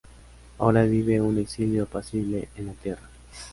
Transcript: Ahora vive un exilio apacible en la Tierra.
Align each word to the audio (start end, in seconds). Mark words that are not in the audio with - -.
Ahora 0.57 0.81
vive 0.81 1.21
un 1.21 1.37
exilio 1.37 1.83
apacible 1.83 2.49
en 2.55 2.65
la 2.65 2.73
Tierra. 2.73 3.07